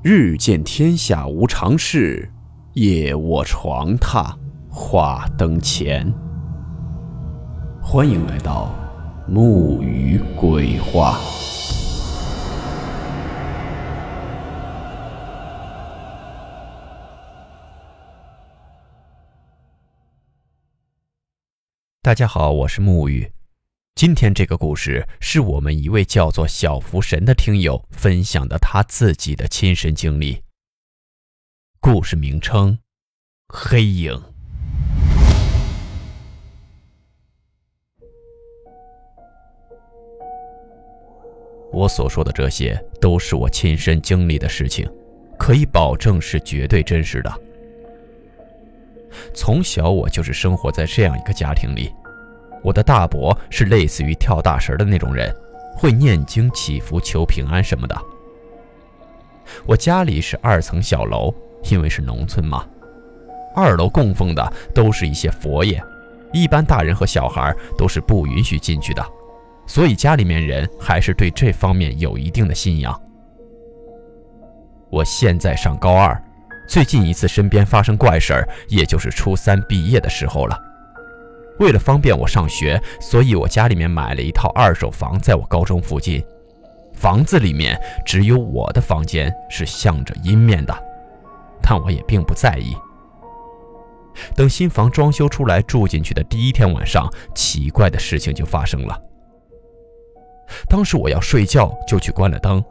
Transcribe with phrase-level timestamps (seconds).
[0.00, 2.30] 日见天下无常事，
[2.74, 4.32] 夜卧床榻
[4.70, 6.14] 话灯前。
[7.82, 8.72] 欢迎来到
[9.26, 11.18] 木鱼鬼话。
[22.00, 23.32] 大家好，我是木鱼。
[23.98, 30.40] 今天这个故事是我们一位叫做小福神的听友分享的他自己的亲身经历。
[31.80, 32.78] 故事名称：
[33.48, 34.22] 黑影。
[41.72, 44.88] 我所说的这些都是我亲身经历的事情，
[45.36, 47.40] 可以保证是绝对真实的。
[49.34, 51.92] 从小我就是生活在这样一个家庭里。
[52.62, 55.34] 我的大伯是类似于跳大神的那种人，
[55.74, 57.96] 会念经祈福求平安什么的。
[59.64, 61.32] 我家里是二层小楼，
[61.70, 62.66] 因为是农村嘛，
[63.54, 65.82] 二楼供奉的都是一些佛爷，
[66.32, 69.04] 一般大人和小孩都是不允许进去的，
[69.66, 73.00] 所以家里面人还是对这方面有一定的信仰。
[74.90, 76.22] 我现在上高二，
[76.68, 80.67] 最近一次身边发生怪事儿，也就是初三毕业的时候了。
[81.58, 86.24] 为了方便我上学，所以我家里面买了一套二手房，在我高中附近。
[86.92, 90.76] 房子里面只有我的房间是向着阴面的，
[91.62, 92.76] 但我也并不在意。
[94.34, 99.00] 等新房装修出来住进去的第一天晚上，奇怪的事情就发生了。
[100.68, 102.64] 当时我要睡觉，就去关了灯。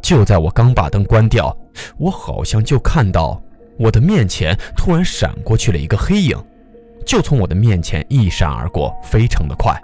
[0.00, 1.56] 就在我刚把灯关掉，
[1.98, 3.42] 我好像就看到
[3.76, 6.36] 我的面前突然闪过去了一个黑影。
[7.04, 9.80] 就从我的面前一闪而过，非常的快，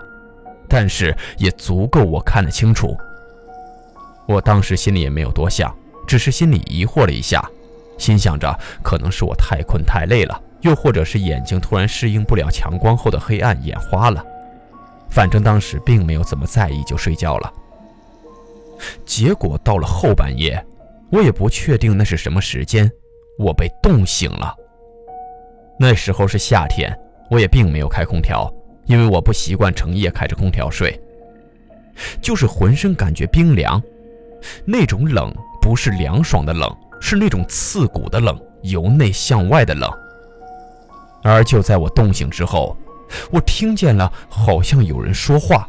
[0.68, 2.96] 但是也足够我看得清楚。
[4.26, 5.74] 我当时心里也没有多想，
[6.06, 7.44] 只是心里疑惑了一下，
[7.98, 14.24] 心想着可能是我太困太累了，又或者是眼睛突然适应不了强光后的黑暗，眼花了。
[15.10, 17.52] 反正当时并没有怎么在意，就睡觉了。
[19.04, 20.64] 结果到了后半夜，
[21.10, 22.90] 我也不确定那是什么时间，
[23.38, 24.54] 我被冻醒了。
[25.78, 26.96] 那时候是夏天。
[27.30, 28.52] 我也并没有开空调，
[28.84, 31.00] 因为我不习惯成夜开着空调睡。
[32.20, 33.82] 就是浑身感觉冰凉，
[34.66, 39.90] 那种冷不是凉爽的冷，是那种刺骨的冷，由内向外的冷。
[41.22, 42.76] 而就在我冻醒之后，
[43.30, 45.66] 我听见了好像有人说话，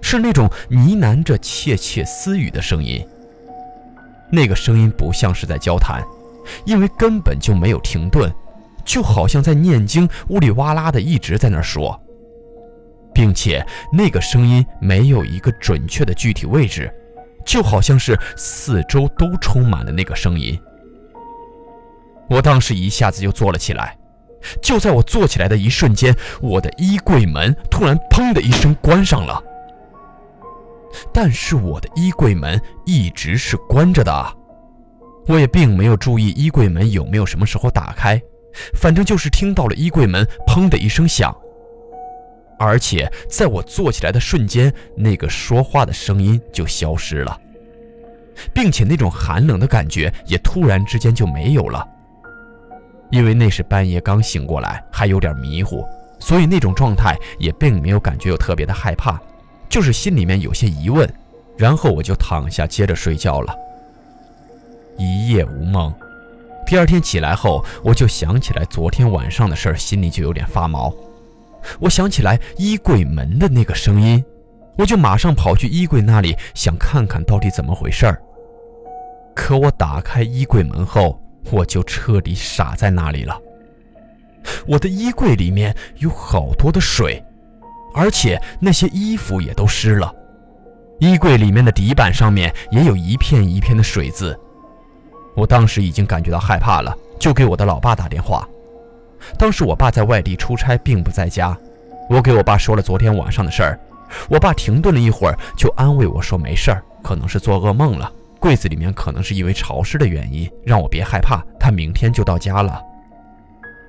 [0.00, 3.06] 是那种呢喃着窃窃私语的声音。
[4.32, 6.02] 那个声音不像是在交谈，
[6.64, 8.28] 因为根本就没有停顿。
[8.84, 12.00] 就好像在念经，呜里哇啦的一直在那说，
[13.12, 16.92] 并且那个声音没有一个准确的具体位置，
[17.44, 20.58] 就好像是四周都充满了那个声音。
[22.28, 23.96] 我当时一下子就坐了起来，
[24.62, 29.42] 就在我坐起来的一瞬间，我的衣柜门突然砰的一声关上了。
[31.12, 34.36] 但是我的衣柜门一直是关着的，
[35.26, 38.20] 我也并没有注意衣柜门有没有什么时候打开。
[38.74, 41.34] 反正就是听到了衣柜门砰的一声响，
[42.58, 47.40] 而且在我坐起来的瞬间，那个说话的声音就消失了，
[48.52, 51.86] 并且那种寒冷的感觉也突然之间就没有了。
[53.10, 55.84] 因为那是半夜刚醒过来，还有点迷糊，
[56.18, 59.20] 所以那种状态也并没有感觉有特别的害怕，
[59.68, 61.08] 就是心里面有些疑问，
[61.56, 63.54] 然后我就躺下接着睡觉了，
[64.96, 65.94] 一夜无梦。
[66.66, 70.92] 第二天起来后，我就想起来昨天晚上的事儿，心里就有点发毛。
[71.78, 74.24] 我想起来衣柜门的那个声音，
[74.76, 78.20] 我就马上跑去衣柜那里，想看看到底怎么回事儿。
[79.34, 81.20] 可我打开衣柜门后，
[81.50, 83.38] 我就彻底傻在那里了。
[84.66, 87.22] 我的衣柜里面有好多的水，
[87.94, 90.12] 而且那些衣服也都湿了。
[91.00, 94.38] 衣柜里面的底板上面也有一片一片的水渍。
[95.34, 98.48] 我当时已经感觉到害怕了，就给我的老爸打电话。
[99.38, 101.56] 当时我爸在外地出差，并不在家。
[102.08, 103.80] 我给我爸说了昨天晚上的事儿。
[104.28, 108.12] 我爸停顿了一会儿，就安慰我说：“没事儿，可能是做噩梦了。
[108.38, 111.42] 柜子里面可能是因为潮湿的原因，让我别害怕。
[111.58, 112.80] 他明天就到家了。”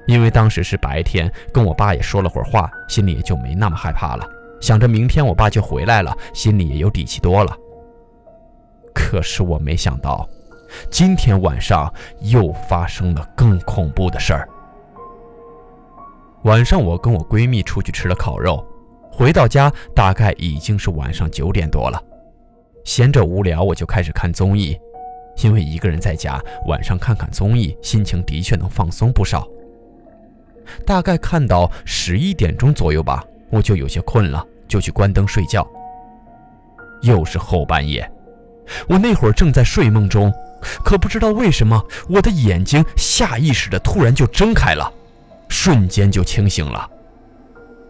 [0.07, 4.25] 因为当时是白天，跟我爸也说了会儿话，心里也就没那么害怕了。
[4.61, 7.55] 想着明天我爸就回来了，心里也有底气多了。
[8.93, 10.27] 可是我没想到。
[10.89, 11.91] 今天晚上
[12.21, 14.49] 又发生了更恐怖的事儿。
[16.43, 18.65] 晚上我跟我闺蜜出去吃了烤肉，
[19.11, 22.01] 回到家大概已经是晚上九点多了。
[22.83, 24.77] 闲着无聊，我就开始看综艺。
[25.43, 29.45] 因为一个人在家，晚上看看综艺，心情的确能放松不少。
[30.85, 35.67] 大概看到十一点钟左右吧，我就有些困了，就去关灯睡觉。
[37.01, 38.09] 又是后半夜，
[38.87, 40.31] 我那会儿正在睡梦中，
[40.83, 44.91] 可不知道为什么，我的眼睛下意识的突然就睁开了，
[45.49, 46.89] 瞬间就清醒了。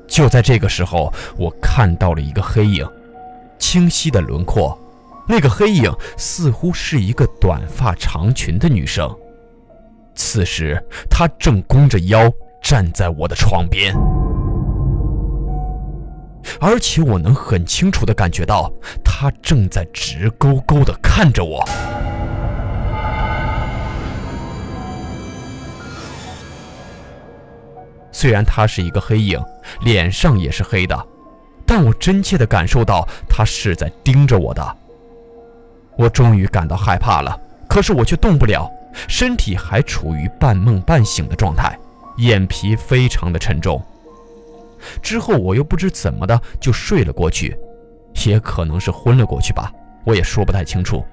[0.07, 2.87] 就在这个时候，我看到了一个黑影，
[3.57, 4.77] 清晰的轮廓。
[5.27, 9.09] 那个黑影似乎是一个短发长裙的女生。
[10.13, 10.79] 此时，
[11.09, 12.31] 她正弓着腰
[12.61, 13.95] 站在我的床边，
[16.61, 18.71] 而且我能很清楚的感觉到，
[19.03, 21.67] 她正在直勾勾的看着我。
[28.15, 29.37] 虽然他是一个黑影，
[29.81, 30.97] 脸上也是黑的，
[31.65, 34.77] 但我真切地感受到他是在盯着我的。
[35.97, 38.71] 我终于感到害怕了，可是我却动不了，
[39.09, 41.77] 身体还处于半梦半醒的状态，
[42.15, 43.83] 眼皮非常的沉重。
[45.01, 47.57] 之后我又不知怎么的就睡了过去，
[48.25, 49.69] 也可能是昏了过去吧，
[50.05, 51.03] 我也说不太清楚。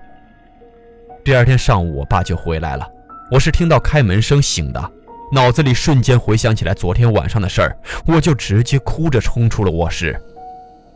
[1.25, 2.89] 第二天上午，我爸就回来了，
[3.29, 4.93] 我是听到开门声醒的，
[5.35, 7.75] 脑子里瞬间回想起来昨天晚上的事儿，
[8.07, 10.15] 我就直接哭着冲出了卧室。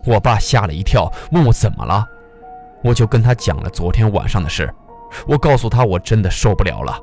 [0.05, 2.07] 我爸吓了一跳，问我怎么了。
[2.85, 4.71] 我就跟他讲了昨天晚上的事，
[5.27, 7.01] 我告诉他我真的受不了了。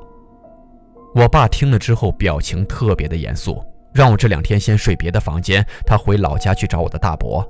[1.12, 3.60] 我爸听了之后表情特别的严肃，
[3.92, 7.44] 让我这两天先睡别的房间，他回老家去找我的大伯。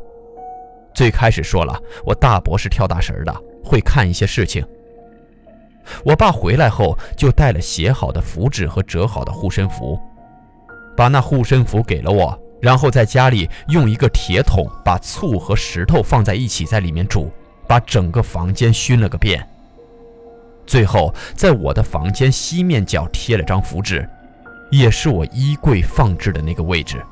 [0.94, 4.66] 最开始说了，我大伯是跳大神的，会看一些事情。
[6.04, 9.98] 我爸回来后就带了写好的符纸和折好的护身符，
[10.96, 17.31] 把那护身符给了我，然后在家里用一个铁桶把醋和石头放在一起，在里面煮。
[17.66, 19.42] 把整个房间熏了个遍，
[20.66, 24.06] 最后在我的房间西面角贴了张符纸，
[24.70, 27.02] 也是我衣柜放置的那个位置。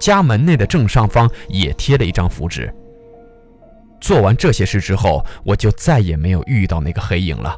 [0.00, 2.74] 家门内的正上方也贴了一张符纸。
[4.00, 7.54] 做完这些事之后，我就再也没有遇到那个黑影了。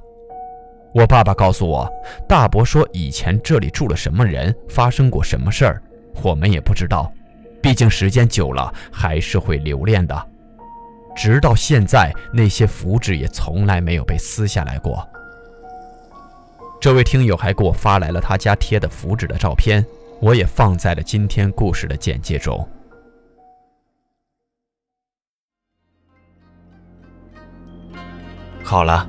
[0.94, 1.90] 我爸爸告诉我，
[2.28, 5.82] 大伯说以前这里住了什么人，发生过什么事儿，
[6.22, 7.12] 我们也不知道，
[7.62, 10.28] 毕竟时间久了还是会留恋的。
[11.14, 15.06] 直到现在，那些符纸也从来没有被撕下来过。
[16.80, 19.84] 这位听友还给我发来了他家贴的符纸的照片，
[20.20, 22.66] 我也放在了今天故事的简介中。
[28.62, 29.08] 好了，